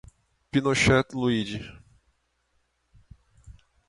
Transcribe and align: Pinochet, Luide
Pinochet, 0.51 1.13
Luide 1.13 1.61